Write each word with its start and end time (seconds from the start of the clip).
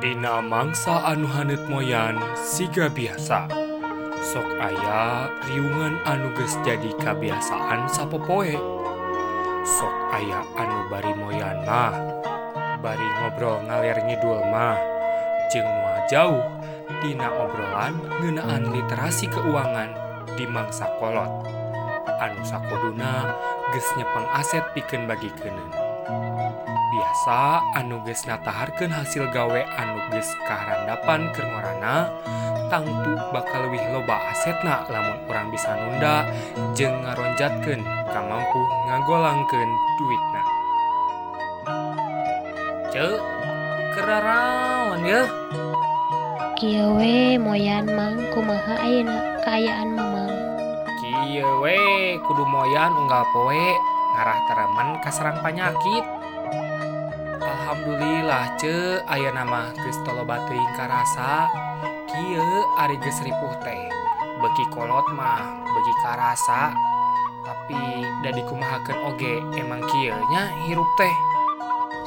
Dina 0.00 0.40
mangsa 0.40 1.12
anu 1.12 1.28
hanet 1.28 1.60
moyan 1.68 2.16
siga 2.32 2.88
biasa. 2.88 3.44
Sok 4.24 4.48
aya 4.56 5.28
riungan 5.44 6.00
anu 6.08 6.32
geus 6.32 6.56
jadi 6.64 6.88
kabiasaan 6.96 7.84
sapopoe. 7.84 8.56
Sok 9.60 9.96
aya 10.16 10.40
anu 10.56 10.88
bari 10.88 11.12
moyan 11.12 11.60
mah 11.68 11.92
bari 12.80 13.04
ngobrol 13.20 13.60
ngalir 13.68 14.00
ngidul 14.08 14.40
mah. 14.48 14.80
Jeung 15.52 15.68
moal 15.68 16.00
jauh 16.08 16.48
Dina 17.04 17.28
obrolan 17.36 18.00
ngeunaan 18.24 18.72
literasi 18.72 19.28
keuangan 19.28 19.92
di 20.32 20.48
mangsa 20.48 20.88
kolot. 20.96 21.44
Anu 22.24 22.40
sakoduna 22.40 23.36
gesnya 23.76 24.08
pengaset 24.16 24.64
piken 24.72 25.04
bagi 25.04 25.28
kenen 25.36 25.68
biasa 27.00 27.64
anuges 27.80 28.28
nataharkan 28.28 28.92
hasil 28.92 29.24
gawe 29.32 29.60
anuges 29.80 30.28
keharandapan 30.44 31.32
kegorana 31.32 32.12
tangtu 32.68 33.16
bakal 33.32 33.72
wih 33.72 33.80
loba 33.88 34.20
asetna 34.28 34.84
lamun 34.92 35.16
orang 35.32 35.48
bisa 35.48 35.72
nunda 35.80 36.28
je 36.76 36.84
ngaronjatken 36.84 37.80
kam 38.12 38.24
mampu 38.28 38.60
ngagolangken 38.84 39.68
duitna. 39.96 40.42
Ce 42.92 43.06
kerarawan 43.96 45.00
ya. 45.08 45.24
Kiwe 46.60 47.40
moyan 47.40 47.88
mang 47.96 48.20
kumaha 48.36 48.76
ayeuna 48.84 49.40
kaayaan 49.40 49.96
mamang 49.96 50.28
Kiwe 51.00 51.80
kudu 52.28 52.44
moyan 52.44 52.92
unggal 52.92 53.24
poe 53.32 53.64
ngarah 54.12 54.40
teremen 54.44 54.88
kaserang 55.00 55.40
penyakit 55.40 56.19
Alhamdulillah 57.70 58.58
ce 58.58 58.98
aya 59.06 59.30
nama 59.30 59.70
geus 59.78 59.94
toloba 60.02 60.42
teuing 60.50 60.74
karasa. 60.74 61.46
Kieu 62.10 62.66
ari 62.82 62.98
geus 62.98 63.22
ripuh 63.22 63.54
teh. 63.62 63.86
Beki 64.42 64.74
kolot 64.74 65.06
mah 65.14 65.62
beki 65.70 65.94
karasa. 66.02 66.74
Tapi 67.46 68.02
da 68.26 68.34
dikumahakeun 68.34 69.14
oge 69.14 69.38
emang 69.54 69.86
kieu 69.86 70.18
nya 70.34 70.50
hirup 70.66 70.90
teh. 70.98 71.14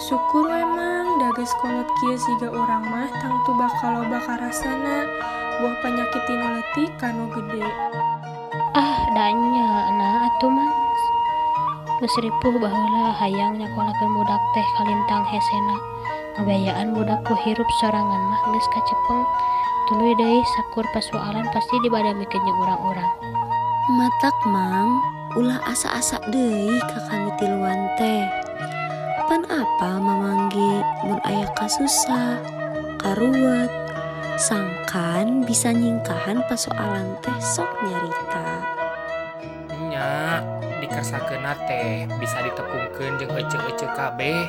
Syukur 0.03 0.51
emang 0.51 1.23
dages 1.23 1.55
kolot 1.63 1.87
kieu 2.03 2.19
siga 2.19 2.51
urang 2.51 2.83
mah 2.83 3.07
tangtu 3.23 3.55
bakal 3.55 4.03
loba 4.03 4.19
karasana. 4.19 5.07
Buah 5.63 5.79
penyakit 5.79 6.27
tinu 6.27 6.59
leutik 6.59 6.91
kanu 6.99 7.31
gede. 7.31 7.63
ah 8.75 8.99
danya 9.15 9.95
nah 9.95 10.27
atuh 10.27 10.51
mang 10.51 10.82
nusripuh 12.03 12.59
bahula 12.59 13.15
hayang 13.15 13.55
nyakolakeun 13.55 14.11
budak 14.11 14.43
teh 14.51 14.67
kalintang 14.75 15.23
hesena. 15.23 15.77
Ngabayaan 16.35 16.91
budak 16.91 17.23
ku 17.23 17.31
hirup 17.47 17.69
sorangan 17.79 18.19
mah 18.27 18.41
geus 18.51 18.67
kacepeng. 18.75 19.23
Tuluy 19.87 20.11
deui 20.19 20.43
sakur 20.43 20.83
pasualan 20.91 21.47
pasti 21.55 21.79
dibadamikeun 21.79 22.43
jeung 22.43 22.59
urang-urang. 22.59 23.13
Matak 23.95 24.35
mang. 24.51 24.99
Ulah 25.39 25.63
asa-asa 25.63 26.19
deui 26.27 26.75
ka 26.91 26.99
kami 27.07 27.31
tiluan 27.39 27.87
teh. 27.95 28.27
Pan 29.31 29.47
apa 29.47 29.97
mamangge 29.97 30.83
mun 31.07 31.23
aya 31.23 31.47
kasusah 31.55 32.37
karuwet 32.99 33.71
sangkan 34.35 35.47
bisa 35.47 35.71
nyingkahan 35.71 36.43
pasoalan 36.51 37.15
teh 37.23 37.37
sok 37.39 37.71
nyarita. 37.87 38.45
Nya. 39.87 40.52
kersakenat 40.93 41.57
teh 41.65 42.05
bisa 42.21 42.37
ditepungkeun 42.45 43.17
jeung 43.17 43.33
ece-ece 43.33 43.87
kabeh. 43.97 44.45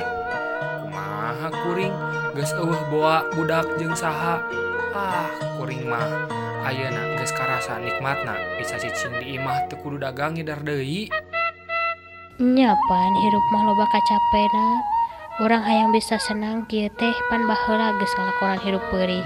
Kumaha 0.85 1.49
kuring? 1.65 1.93
Geus 2.37 2.53
eueuh 2.53 2.81
boa 2.93 3.25
budak 3.33 3.65
jeung 3.81 3.97
saha? 3.97 4.39
Ah 4.93 5.27
kuring 5.57 5.89
mah 5.89 6.07
Ayeuna 6.65 7.17
geus 7.17 7.29
karasa 7.33 7.77
nikmatna. 7.77 8.37
Bisa 8.57 8.81
cicing 8.81 9.13
di 9.21 9.37
imah 9.37 9.69
teu 9.69 9.77
kudu 9.81 10.01
dagang 10.01 10.33
ngidar 10.33 10.65
deui. 10.65 11.09
Nya 12.41 12.73
pan 12.89 13.13
hirup 13.21 13.45
mah 13.53 13.63
loba 13.69 13.85
kacapena. 13.89 14.67
Urang 15.45 15.61
hayang 15.61 15.93
bisa 15.93 16.17
senang 16.17 16.65
kieu 16.65 16.89
teh 16.89 17.15
pan 17.29 17.45
baheula 17.45 17.93
geus 18.01 18.13
ngalakonan 18.17 18.59
hirup 18.65 18.83
peurih 18.87 19.25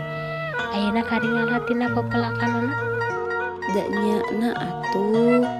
ayeuna 0.73 1.01
karingan 1.05 1.47
latina 1.53 1.87
pepelakanana? 1.95 2.75
Da 3.71 3.83
nya 3.87 4.17
na 4.35 4.49
atuh. 4.57 5.58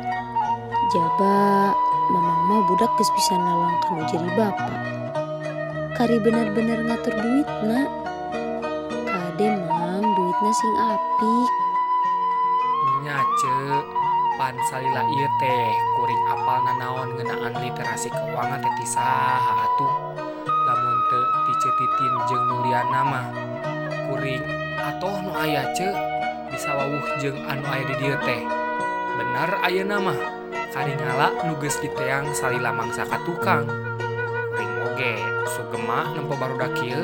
Jaba, 0.90 1.70
mamang 2.10 2.42
mah 2.50 2.66
budak 2.66 2.90
geus 2.98 3.14
bisa 3.14 3.38
nalangkan 3.38 4.10
jadi 4.10 4.26
bapak. 4.34 4.82
Kari 5.94 6.18
bener-bener 6.18 6.82
ngatur 6.82 7.14
duit, 7.14 7.46
nak. 7.62 7.90
Kade 9.06 9.50
mang 9.70 10.02
duitnya 10.02 10.50
sing 10.50 10.74
apik. 10.82 11.52
Nyace, 13.06 13.86
pan 14.42 14.58
salila 14.74 15.06
ieu 15.14 15.30
teh 15.38 15.70
kuring 15.94 16.24
apal 16.34 16.58
nanaon 16.66 17.14
ngeunaan 17.22 17.54
literasi 17.62 18.10
keuangan 18.10 18.58
teh 18.58 18.90
saha 18.90 19.70
atuh. 19.70 19.94
Lamun 20.66 20.98
teu 21.14 21.24
dicetitin 21.46 22.14
jeung 22.34 22.46
Nuliana 22.50 23.02
mah 23.06 23.28
kuring 24.10 24.42
atoh 24.82 25.22
nu 25.22 25.38
aya 25.38 25.70
ce 25.78 25.94
bisa 26.50 26.74
wawuh 26.74 27.06
jeung 27.22 27.38
anu 27.46 27.62
aya 27.70 27.86
di 27.86 27.96
dieu 28.02 28.18
teh. 28.26 28.42
Benar 29.22 29.54
ayeuna 29.70 30.02
mah. 30.02 30.39
karinghala 30.69 31.34
nuges 31.50 31.81
diteang 31.81 32.30
salila 32.34 32.69
mangsa 32.69 33.06
ka 33.06 33.18
tukang. 33.25 33.66
ring 34.56 34.74
oge 34.85 35.18
sugema 35.50 36.13
nempo 36.13 36.38
baru 36.38 36.56
dakil 36.62 37.00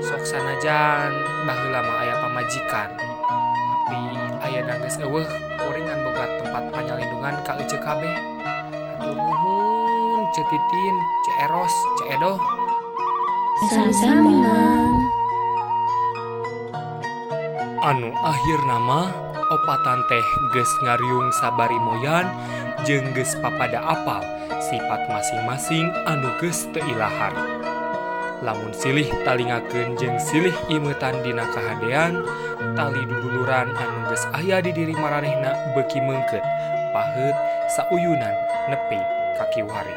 sok 0.00 0.24
sanajan 0.24 1.12
baheula 1.44 1.80
mah 1.84 1.96
aya 2.00 2.14
pamajikan 2.24 2.88
tapi 2.96 4.00
ayah 4.48 4.80
eueuh 5.04 5.28
kuring 5.60 5.84
ngan 5.84 6.00
boga 6.00 6.24
tempat 6.40 6.62
panyalindungan 6.72 7.34
ka 7.44 7.52
ece 7.60 7.76
kabeh. 7.76 8.16
atur 8.96 9.16
nuhun 9.16 10.24
cetitin 10.32 10.96
ceeros 11.28 11.74
ceedoh 12.00 12.38
sama-sama 13.70 14.32
anu 17.84 18.08
akhir 18.16 18.58
nama 18.64 19.00
opatan 19.52 20.00
teh 20.08 20.26
ges 20.52 20.70
ngariung 20.84 21.28
sabarimoyan 21.40 22.28
jengges 22.84 23.36
papada 23.40 23.80
apal 23.84 24.22
sifat 24.70 25.00
masing-masing 25.10 25.88
anu 26.08 26.28
anuges 26.30 26.68
teilahar 26.72 27.32
lamun 28.44 28.72
silih 28.76 29.08
talingaken 29.24 29.96
jeng 29.96 30.20
silih 30.20 30.54
imetan 30.68 31.16
dina 31.24 31.48
kahadean 31.52 32.24
tali 32.76 33.02
duduluran 33.08 33.72
anu 33.72 34.04
anuges 34.04 34.24
ayah 34.40 34.60
di 34.60 34.72
diri 34.72 34.92
maranehna 34.96 35.52
beki 35.72 36.00
mengket 36.00 36.44
pahet 36.92 37.36
sauyunan 37.76 38.36
nepi 38.68 39.00
kaki 39.40 39.64
wari 39.64 39.96